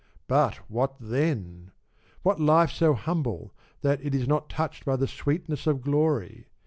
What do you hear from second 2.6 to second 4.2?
so humble that it